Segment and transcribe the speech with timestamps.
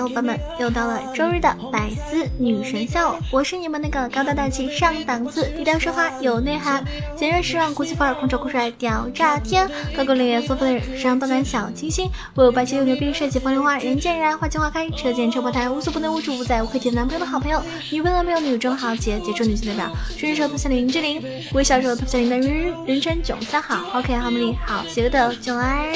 [0.00, 6.82] 小伙伴们，又到了周日的百思女神秀，我是你们那个高大大气、上档次、低调奢华、有内涵、
[7.14, 17.62] 简约时尚、国际范儿、空超酷帅、屌炸天、高贵领域缩粉的时尚动感小清新，我有霸气又牛逼、帅气风流花、人见人爱、花见花开、车见车爆胎、无所不能、无处不在、无可替代男朋友的好朋友，
[17.92, 25.92] 女朋友没有女中豪杰、杰出女性代表，纯手头像林志玲，微笑手头像林的人人称囧三好，OK 好美丽好邪恶的囧儿。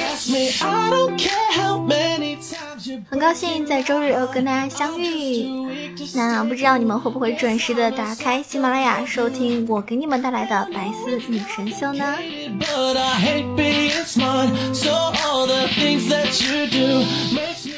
[3.08, 5.46] 很高兴在周日又跟大家相遇，
[6.14, 12.04] 那不知道你们会不会准时的打开喜马拉雅收听我给你们带来的白丝女神秀呢？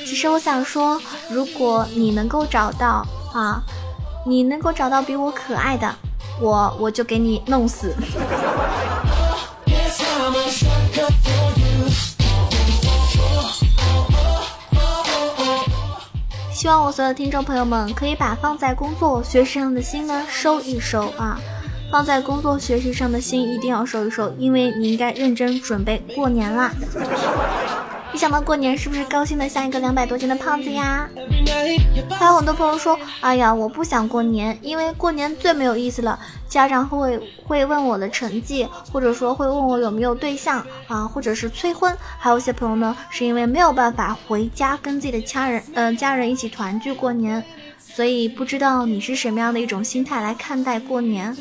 [0.04, 3.62] 其实我想说，如果你能够找到啊，
[4.26, 5.94] 你能够找到比我可爱的，
[6.40, 7.94] 我我就给你弄死。
[16.66, 21.38] 希望我所有的听众朋友们可以把放在工作学习上的心呢收一收啊，
[21.92, 26.72] 放在工作学习上的心一定要收一收，因为你应该认真准备过年啦。
[28.16, 31.06] 一想到过年，是不是高兴的像一个两百多斤的胖子呀？
[32.18, 36.18] 还有很多朋友说，哎呀，我不想过年，因为过年最没有意思了。
[36.48, 41.94] 家长会会问我的成绩，或者说会问我有没有对象啊，或者是催婚。
[42.18, 47.44] 还有一些朋友呢，是因为没有办法回家跟自己的家人，呃，家人一起团聚过年，
[47.78, 51.36] 所以不知道你是什么样的一种心态来看待过年。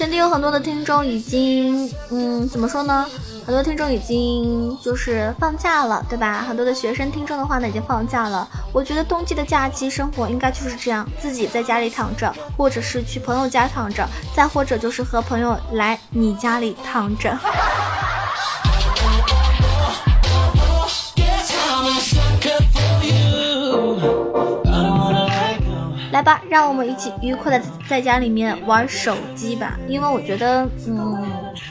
[0.00, 3.06] 肯定有很多的听众已经，嗯，怎么说呢？
[3.44, 6.42] 很多听众已经就是放假了，对吧？
[6.48, 8.48] 很多的学生听众的话呢，已经放假了。
[8.72, 17.38] 我觉得冬季的假期生活应该就是这样，自己在家里躺着，或者是去朋友家躺着，再或者就是和朋友来你家里躺着。
[26.20, 31.26] 来吧，让我们一起愉快的在家里面玩手机吧，因为我觉得，嗯，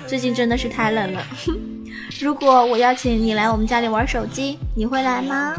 [0.08, 1.22] 最近真的是太冷了。
[2.20, 5.54] 如果我邀请你来我们家里玩手机，你会来吗？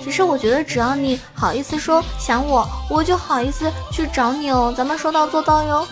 [0.00, 5.84] 其实我觉得，只要你好意思说想我，我就好意思去找你哦，咱们说到做到哟。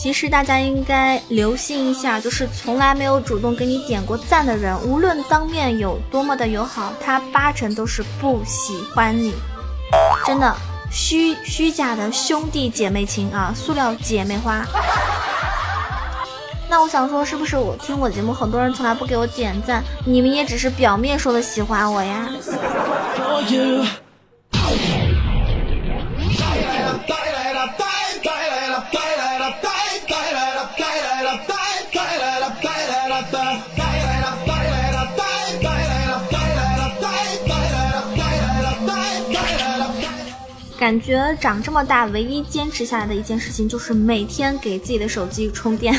[0.00, 9.34] 其实大家应该留心一下，就是从来没有主动给你点过赞的人，无论当面有多么的友好，他八成都是不喜欢你。
[10.24, 10.54] 真的，
[10.88, 14.64] 虚虚假的兄弟姐妹情啊，塑料姐妹花。
[16.70, 22.28] 那我想说，是不是我听我节目，很多人从来不给我点赞，你们也只是表面说的喜欢我呀？
[40.88, 45.94] 感觉长这么大，唯一坚持下来的一件事情就是每天给自己的手机充电。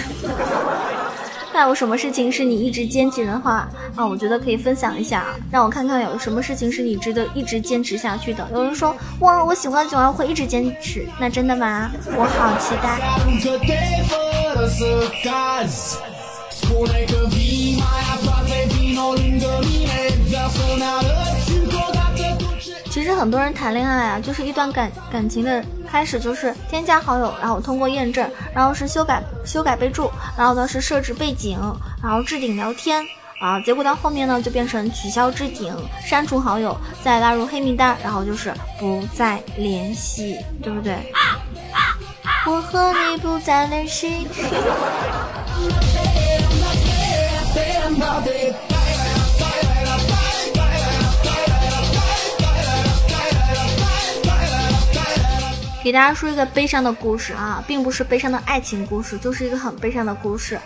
[1.53, 4.03] 那有什么事情是你一直坚持的话啊？
[4.03, 8.49] 我觉得可以分享一下，让我看看有什么事情是你值得一直坚持下去的。
[8.51, 11.91] 有人说哇，我喜欢九儿会一直坚持，那真的吗？
[12.15, 12.97] 我好期待。
[22.99, 31.57] 其实很多人谈恋爱啊，就是一段感感情的开始，就是添加好友，然后通过验证，然后是修改修改备注，然后呢是设置背景，
[32.03, 33.01] 然后置顶聊天
[33.39, 35.73] 啊，结果到后面呢就变成取消置顶、
[36.05, 40.97] 删除好友、再拉入黑名单，然后就是不再联系，对不对？
[42.45, 44.27] 我和你不再联系。
[55.89, 60.59] 给大家说一个悲伤的故事啊，并不是悲伤的爱情故事，就是一个很悲伤的故事。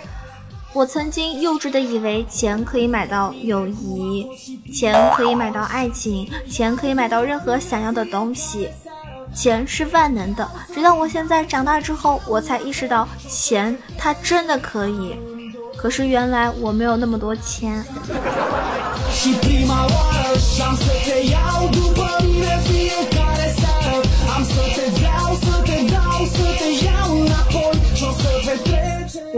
[0.73, 4.27] 我曾经幼稚的以为钱可以买到友谊，
[4.73, 8.67] 钱可以买到爱情，钱可以买到任何想要的东西，
[9.33, 10.45] 钱是万能的。
[10.75, 15.15] 直到我现在长大之后，我才意识到钱它真的可以。
[15.77, 17.81] 可是原来我没有那么多钱。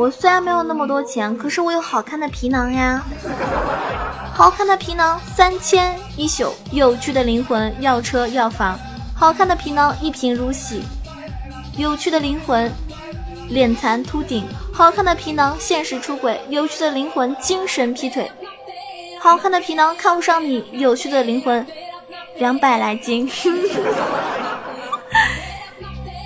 [0.06, 3.04] 我虽然没有那么多钱，可是我有好看的皮囊呀！
[4.36, 8.78] 好看的皮囊三千一宿，有趣的灵魂要车要房。
[9.16, 10.84] 好看的皮囊一贫如洗，
[11.76, 12.72] 有趣的灵魂
[13.50, 14.46] 脸残秃顶。
[14.72, 18.32] 好看的皮囊现实出轨，有趣的灵魂精神劈腿。
[19.20, 21.66] 好看的皮囊看不上你，有趣的灵魂
[22.38, 23.28] 两百来斤。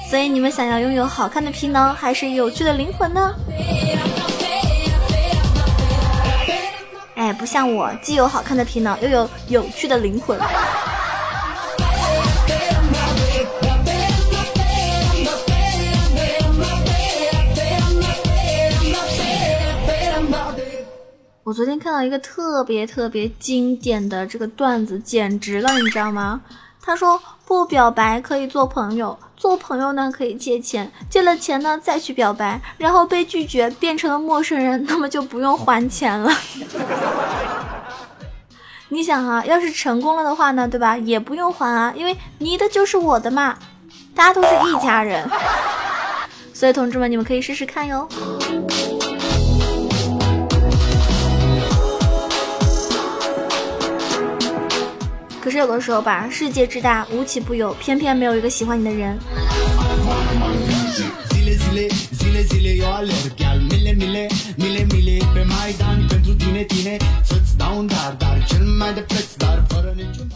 [0.09, 3.35] 所以你们想要拥有好看的皮囊，还是有趣的灵魂呢？
[7.13, 10.39] 哎，不像我，既有好看的皮囊，又有有趣的灵魂。
[21.43, 26.41] 我昨天看到一个特别特别经典的这个段子，简直了，你知道吗？
[26.81, 36.29] 他说不表白可以做朋友，做朋友呢可以借钱，借了钱呢再去表白，然后被拒绝变成了陌生人，那么就不用还钱了。
[38.89, 40.97] 你想啊，要是成功了的话呢，对吧？
[40.97, 43.57] 也不用还啊，因为你的就是我的嘛，
[44.13, 45.25] 大家都是一家人。
[46.53, 48.05] 所以同志们，你们可以试试看哟。
[55.49, 59.17] 可是有的时候吧，世界之大，无奇不有，偏偏没有一个喜欢你的人。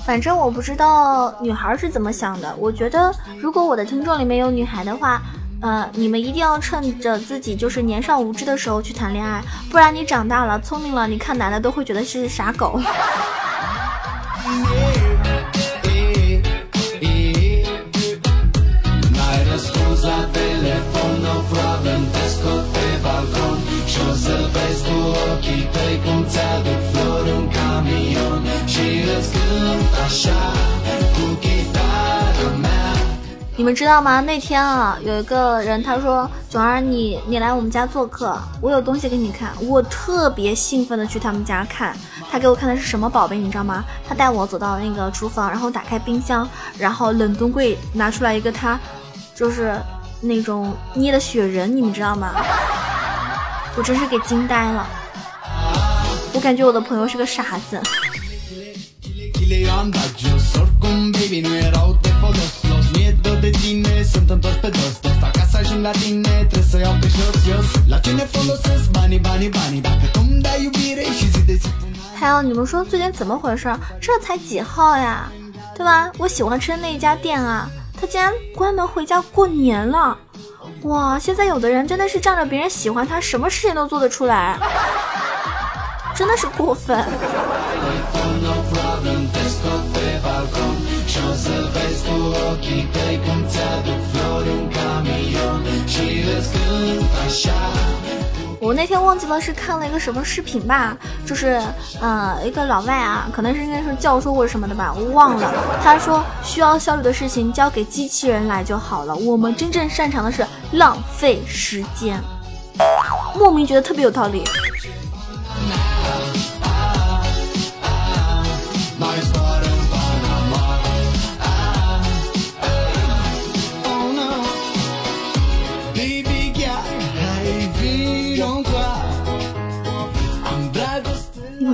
[0.03, 2.55] 反正我不知道女孩是怎么想的。
[2.57, 5.21] 我觉得，如果我的听众里面有女孩的话，
[5.61, 12.81] 呃，你们一定要趁着自己就是年少无知的时候去谈恋爱，不然你长大了聪明了，你看男的都会觉得是傻狗。
[33.63, 34.19] 你们知道吗？
[34.19, 41.95] 那天啊，有一个人他说：“囧儿，你你来我们家做客，我有东西给你看。”我特别兴奋的去他们家看，
[42.29, 43.85] 他给我看的是什么宝贝，你知道吗？
[44.05, 46.45] 他带我走到那个厨房，然后打开冰箱，
[46.77, 48.77] 然后冷冻柜拿出来一个他，
[49.33, 49.73] 就是
[50.19, 52.33] 那种捏的雪人，你们知道吗？
[53.77, 54.85] 我真是给惊呆了，
[56.33, 57.81] 我感觉我的朋友是个傻子。
[72.15, 73.67] 还有你们说最近怎么回事？
[73.99, 75.29] 这才几号呀，
[75.75, 76.09] 对吧？
[76.17, 77.69] 我喜欢吃的那一家店啊，
[77.99, 80.17] 他竟然关门回家过年了。
[80.83, 84.57] 哇，现在有的人真的是仗着别人喜欢他，什么事情都做得出来，
[86.15, 87.05] 真的是过分。
[98.59, 101.61] 我那天忘记了是看了一个什么视频吧，就是
[101.99, 105.53] 呃一个老外啊，可能是应该是教授或者什么的吧，我忘了。
[105.83, 112.19] 他说需要效率的事情交给机器人来就好了，我们真正擅长的是浪费时间，
[113.37, 114.43] 莫名觉得特别有道理。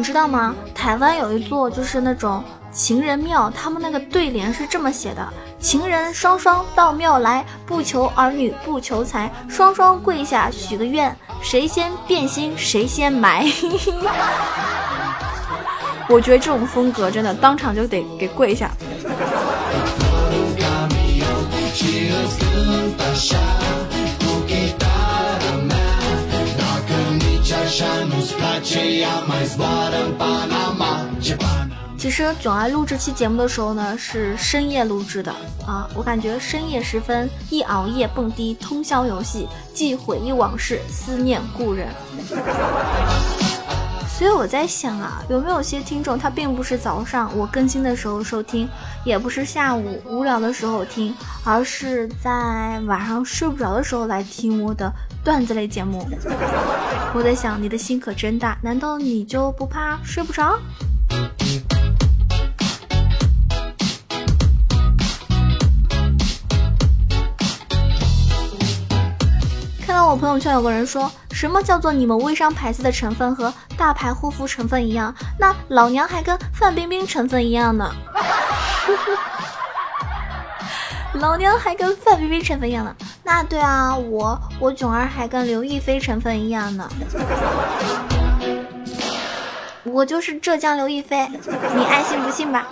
[0.10, 0.56] 知道吗？
[0.74, 5.24] 台湾有一座就是那种情人庙，他们那个对联是这么写的：
[5.60, 13.46] 情人双双到庙来，不求儿女不求财，双双跪下许个愿，谁先变心谁先埋。
[16.10, 18.72] 我觉得这种风格真的当场就得给跪下。
[31.98, 35.32] 其实囧儿录这期节目的时候呢，是深夜录制的
[35.66, 35.90] 啊。
[35.96, 41.88] 我感觉深夜时分，一熬夜蹦迪，通宵游戏，既回忆往事，思念故人。
[44.18, 48.68] 所以我在想啊，有没有些听众他并不是早上我更新的时候收听，
[49.06, 54.92] 也不是下午无聊的时候听，而是在晚上睡不着的时候来听我的
[55.24, 56.08] 段子类节目。
[57.14, 60.60] 我在想，你的心可真大，难道你就不怕睡不着？
[69.86, 75.14] 看到我朋友圈有个人说什么叫做你们微商牌子的成分和大牌护肤成分一样？
[75.40, 77.92] 那老娘还跟范冰冰成分一样呢！
[81.20, 82.96] 老娘还跟范冰冰成分一样呢？
[83.24, 86.90] 那对啊，我我囧儿还跟刘亦菲成分一样呢。
[89.84, 91.28] 我就是浙江刘亦菲，
[91.76, 92.70] 你爱信不信吧？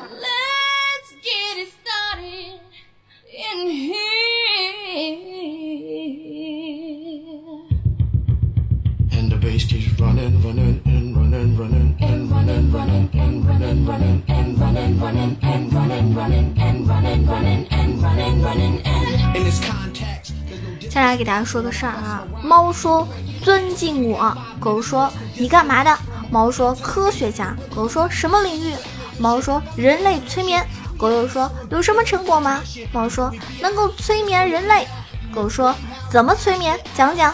[20.89, 23.07] 下来给大家说个事儿啊，猫说
[23.43, 25.95] 尊敬我，狗说你干嘛的？
[26.31, 28.73] 猫说科学家，狗说什么领域？
[29.19, 30.65] 猫说人类催眠，
[30.97, 32.61] 狗又说有什么成果吗？
[32.91, 34.87] 猫说能够催眠人类，
[35.31, 35.75] 狗说
[36.09, 36.79] 怎么催眠？
[36.95, 37.33] 讲讲。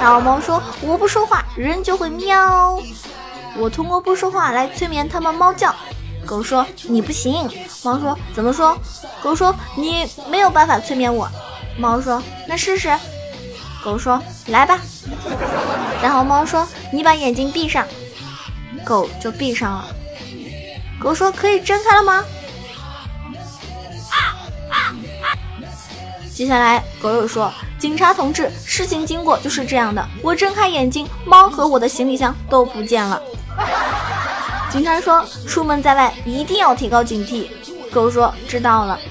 [0.00, 2.78] 然后猫说我不说话，人就会喵。
[3.56, 5.74] 我通过不说话来催眠他们猫叫。
[6.26, 7.48] 狗说你不行。
[7.82, 8.76] 猫说怎么说？
[9.22, 11.28] 狗说你没有办法催眠我。
[11.78, 12.96] 猫说那试试。
[13.82, 14.80] 狗说来吧。
[16.02, 17.86] 然后猫说你把眼睛闭上。
[18.84, 19.84] 狗就闭上了。
[21.00, 22.24] 狗说可以睁开了吗？
[26.32, 30.02] 接下来狗又说警察同志，事情经过就是这样的。
[30.22, 33.20] 我睁开眼睛，猫和我的行李箱都不见了。
[34.70, 37.48] 警察说：“出门在外一定要提高警惕。”
[37.92, 38.98] 狗说：“知道了。”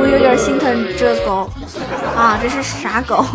[0.00, 1.50] 我有点心疼这狗
[2.16, 3.22] 啊，这是傻狗。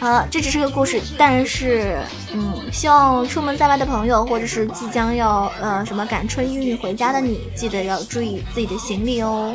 [0.00, 1.98] 好了，这只是个故事，但是，
[2.32, 9.54] 嗯，希望出门在外的朋友，或者是即将要呃什么赶春运回家的你，记得要注意自己的行李哦。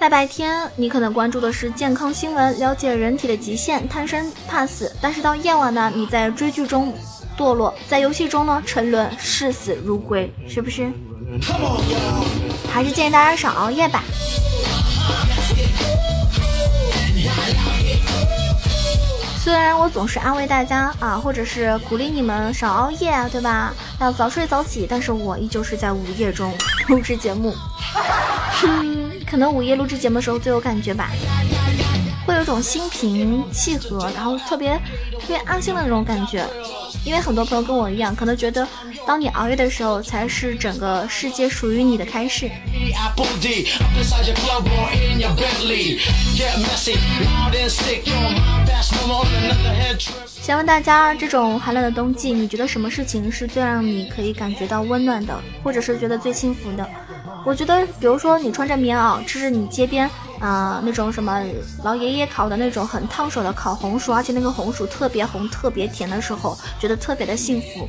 [0.00, 6.94] 在白天，你可能关注的是健康新闻，了解人体的极限，贪生怕死；但是到夜晚呢，你在追剧中
[7.36, 10.90] 堕落，在游戏中呢沉沦，视死如归，是不是？
[12.72, 14.04] 还是建议大家少熬夜吧。
[19.40, 23.72] 虽然我总是安慰大家啊，或者是鼓励你们少熬夜啊，对吧？
[24.00, 26.52] 要早睡早起，但是我依旧是在午夜中
[26.88, 27.54] 录制节目。
[29.30, 31.10] 可能午夜录制节目的时候最有感觉吧，
[32.28, 34.74] 会有种心平气和，然后特别
[35.12, 36.44] 特别安心的那种感觉。
[37.06, 38.68] 因为很多朋友跟我一样，可能觉得
[39.06, 42.50] 当你熬夜的时候，才是整个世界属于你的开始。
[50.42, 56.86] 想问大家，这种寒冷的冬季，你觉得什么事情是最让你可以感觉到温暖的，或者是觉得最幸福的？
[57.46, 61.42] 我觉得，比如说你穿着棉袄，吃着你街边啊那种什么
[61.82, 67.88] 老爷爷烤的那种很烫手的烤红薯，而且那个红薯特别红、特别甜的时候，觉得特别的幸福。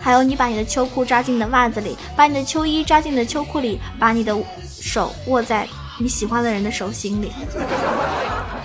[0.00, 4.36] 还有你把你的秋裤扎进你的袜子里，把你的秋衣扎进你的秋裤里，把你的
[4.80, 7.30] 手握在你喜欢的人的手心里。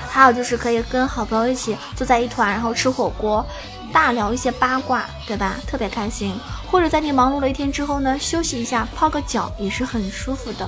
[0.10, 3.46] 还有就是可以跟好朋友一起坐在一团，然后吃火锅，
[3.94, 5.58] 大聊一些八卦，对吧？
[5.68, 6.34] 特别开心。
[6.72, 10.68] 或者在你忙碌了一天之后呢，休息一下，泡个脚也是很舒服的。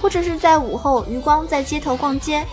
[0.00, 2.46] 或者是在午后余光在街头逛街，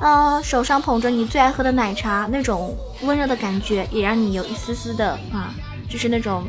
[0.00, 5.54] 嗯，手上捧着你最爱喝的奶茶，那种温热的感觉也让你有一丝丝的啊，
[5.88, 6.44] 就是那种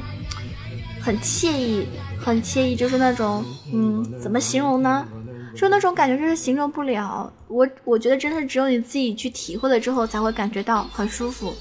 [1.02, 1.88] 很惬意，
[2.20, 5.06] 很惬意，就是那种嗯，怎么形容呢？
[5.56, 7.32] 就那种感觉就是形容不了。
[7.48, 11.54] 我我觉得真的只有你自己去体会了之后，才会感觉到很舒服。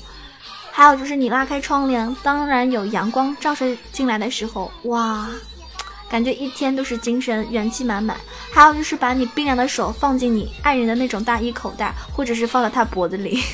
[0.70, 5.28] 还有就是你拉开窗帘，当然有阳光照射进来的时候，哇，
[6.12, 8.18] 感觉一天都是精神元气满满。
[8.52, 13.42] 还有就是把你冰凉的手放进你爱人的那种大衣口袋，或者是放在他脖子里。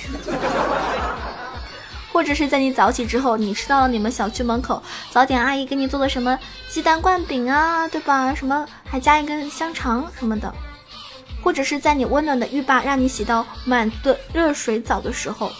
[2.12, 6.36] 或者是在你早起之后，你吃到了你们小区门口早点阿姨给你做的什么
[6.68, 8.34] 鸡蛋灌饼啊，对吧？
[8.34, 10.52] 什么还加一根香肠什么的，
[11.44, 15.52] 或者是在你温暖的浴霸让你洗到满的热水澡的时候，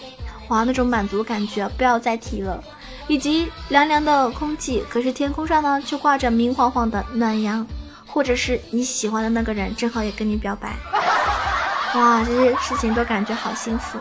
[0.49, 2.61] 哇，那种满足感觉不要再提了。
[3.09, 7.67] 以及凉凉的空气，可是天空上呢却挂着明晃晃的暖阳，
[8.07, 10.77] 或者是你喜欢的那个人正好也跟你表白，
[11.95, 13.99] 哇，这些事情都感觉好幸福。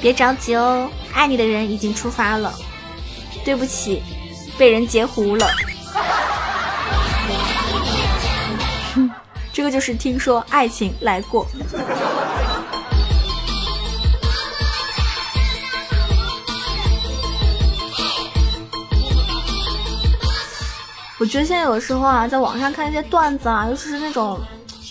[0.00, 2.52] 别着急哦，爱你的人已经出发了。
[3.44, 4.02] 对不起，
[4.56, 5.46] 被人截胡了。
[9.52, 11.46] 这个就是听说爱情来过。
[21.24, 24.38] 我觉得现在有的时候啊，在网上看一些段子啊，尤其是那种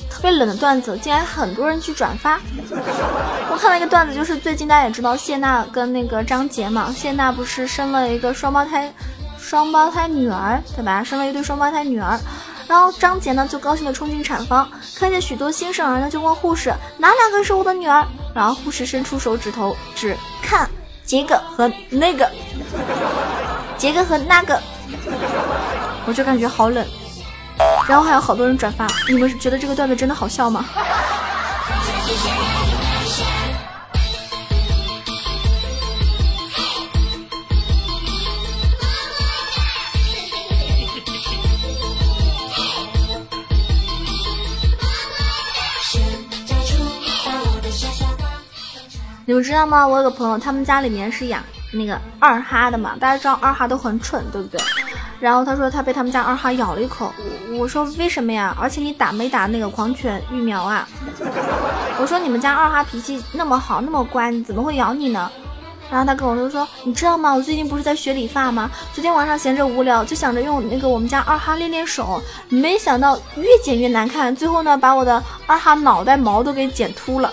[0.10, 2.42] 特别冷的段子，竟然很多人去转发。
[3.52, 8.92] 我看了一个段子，就是最近大家也知道谢娜跟那个张杰嘛，谢娜不是生了一个双胞胎，
[9.38, 11.04] 双胞胎女儿，对吧？
[11.04, 12.20] 生了一对双胞胎女儿。
[12.68, 18.04] 然后张杰呢就高兴的冲进产房，看见许多新生儿呢，就问护士哪两个是我的女儿。
[18.34, 20.68] 然后护士伸出手指头指看
[21.06, 22.28] 杰哥和那个，
[23.78, 24.60] 杰哥和那个，
[26.06, 26.86] 我就感觉好冷。
[27.88, 30.66] 然后还有好多人转发，你们觉得这个段子真的好笑吗？
[49.26, 49.88] 你们知道吗？
[49.88, 51.42] 我有个朋友，他们家里面是养
[51.72, 52.96] 那个二哈的嘛。
[53.00, 54.60] 大家知道二哈都很蠢，对不对？
[55.24, 57.10] 然后他说他被他们家二哈咬了一口。
[57.50, 58.54] 我我说为什么呀？
[58.60, 60.86] 而且你打没打那个狂犬疫苗啊？
[61.98, 65.32] 我说你们家二哈脾气那么好，那么乖，你怎么会咬你呢？
[65.90, 67.34] 然后他跟我说说，你知道吗？
[67.34, 68.70] 我最近不是在学理发吗？
[68.92, 77.32] 昨天晚上闲着无聊，就想着用那个我们家二哈练练手，没想到越剪越难看，最后呢把我的二哈脑袋毛都给剪秃了。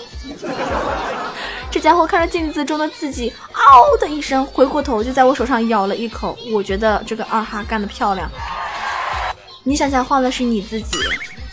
[1.71, 6.37] 这家伙看着镜子中的自己，嗷的一声，回过头就在我手上咬了一口。
[6.53, 8.29] 我觉得这个二哈干得漂亮。
[9.63, 10.97] 你想想，换的是你自己，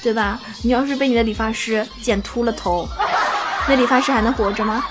[0.03, 0.41] 对吧？
[0.63, 2.89] 你要是被你的理发师剪秃了头，
[3.69, 4.85] 那理发师还能活着吗？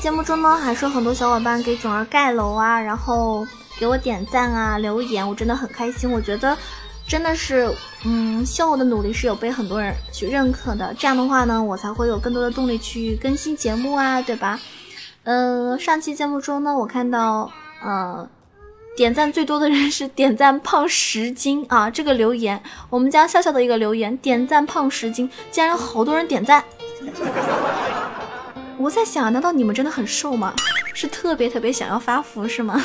[0.00, 3.46] 节目中呢，还是很多小伙伴给囧儿盖楼啊，然后
[3.78, 6.10] 给我点赞啊、留言，我真的很开心。
[6.10, 6.56] 我觉得
[7.06, 7.72] 真的是，
[8.04, 10.94] 嗯，希望我的努力是有被很多人去认可的。
[10.98, 14.60] 这样的话呢，我才会有更多的动力去更新节目啊，对吧？
[15.24, 17.50] 呃，上期节目中呢，我看到，
[17.84, 18.28] 呃，
[18.96, 26.62] 点赞最多的人是点赞胖十斤啊，这个留言，我们家笑笑的一个留言，点赞胖十斤，竟然有好多人点赞。
[28.78, 30.54] 我在想，难道你们真的很瘦吗？
[30.94, 32.80] 是特别特别想要发福是吗？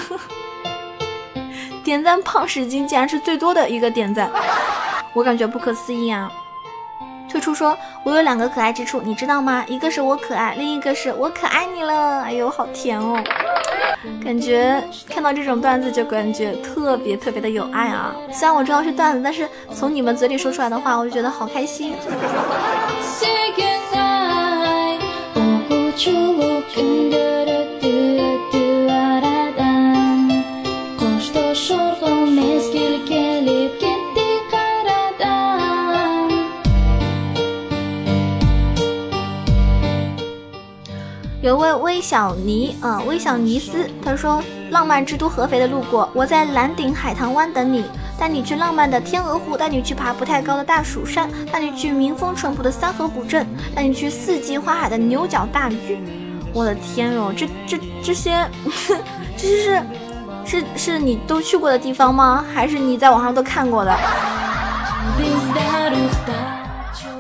[1.84, 4.32] 点赞胖十斤竟然是最多的一个点赞，
[5.14, 6.32] 我感觉不可思议啊！
[7.30, 9.64] 退出说，我有两个可爱之处，你知道吗？
[9.68, 12.22] 一个是我可爱，另一个是我可爱你了。
[12.22, 13.22] 哎呦，好甜哦！
[14.24, 18.16] 感觉看到这种段子就感觉特别特别的有爱啊！
[18.32, 21.94] 虽然我知道是段子，但是从你们嘴里说出来的话，我就觉得好开心。
[41.94, 47.86] 微小尼啊，微小尼斯，他说：“浪漫之都合肥的路过，我在蓝顶海棠湾等你，
[48.18, 56.00] 带你去浪漫的天鹅湖，带你去爬不太高的大蜀山，带你去民风淳朴的三河古镇，带你去四季花海的牛角大屿。
[56.52, 58.44] 我的天哟，这这这些，
[59.38, 59.84] 这些是
[60.46, 62.44] 是是你都去过的地方吗？
[62.52, 63.96] 还是你在网上都看过的？”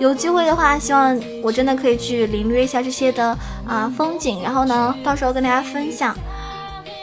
[0.04, 6.14] 有机会的话，希望我真的可以去领略一下这些的啊风景，然后呢，到时候跟大家分享。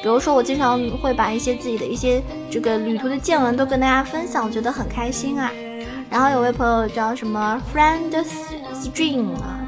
[0.02, 5.50] 比如说，我经常会把一些自己的一些这个旅途的见闻都跟大家分享，我觉得很开心啊。
[6.10, 8.12] 然后有位朋友叫什么 Friend
[8.74, 9.60] Stream 啊，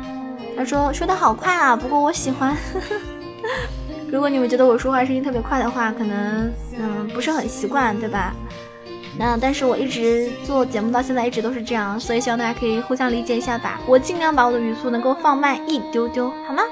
[0.54, 2.54] 他说说的好快啊，不过我喜欢。
[4.12, 8.34] 如果你们觉得我说话声音特别快的话，可能嗯不是很习惯，对吧？
[9.18, 13.80] 那但是我一直做节目到现在一直都是这样，所以希望大家可以互相理解一下吧。
[13.86, 16.62] 我尽量把我的语速能够放慢一丢丢，好吗？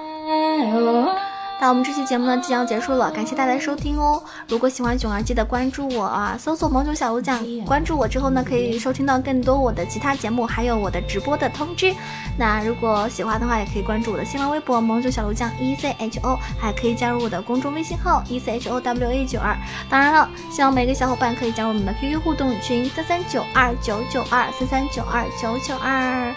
[1.60, 4.22] 那我们这期节目呢即将结束了，感谢大家的收听哦。
[4.48, 7.38] 如果喜欢囧儿，记得关注我啊，搜索“萌囧小鹿酱”。
[7.66, 11.94] 关注我之后呢，可以收听到更多我的其他节目，还有我的直播的通知。
[12.38, 19.54] 那如果喜欢的话，也可以关注我的新浪微博“萌囧小鹿酱 E C H O”，还可以加入我的公众微信号 “E C H O W A 九二”。
[19.90, 26.34] 当然了，希望每个小伙伴可以加入我们的 QQ 互动群三三九二九九二三三九二九九二。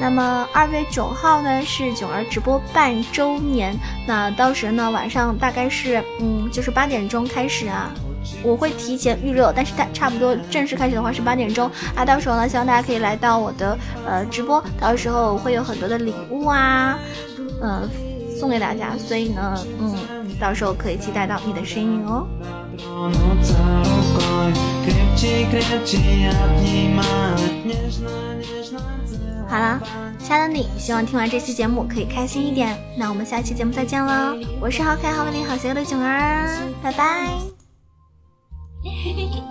[0.00, 3.76] 那么二月九号呢是囧儿直播半周年，
[4.06, 7.92] 那到时呢晚上大概是嗯就是八点钟开始啊，
[8.42, 16.98] 我会提前预热，但是它差不多正式开始的话是八点钟啊，到时候呢希望大家可以来到我的呃直播，到时候会有很多的礼物啊，
[17.62, 17.88] 嗯
[18.40, 19.94] 送给大家，所以呢嗯
[20.40, 22.26] 到时候可以期待到你的身影哦。
[29.52, 29.78] 好了，
[30.18, 32.74] 亲爱的你，希望听完这期节目可以开心一点。
[32.96, 36.48] 那我们下期节目再见了，我是好可爱、好美丽、好邪恶的囧儿，
[36.82, 37.28] 拜拜。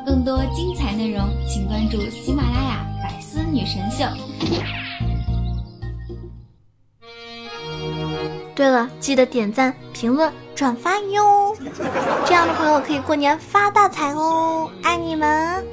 [0.04, 4.04] 更多精彩内容，请关注喜马拉雅《百思女神秀》。
[8.56, 11.56] 对了，记得点赞、评论、转发哟，
[12.26, 15.64] 这样的朋友可以过年发大财哦，爱你们。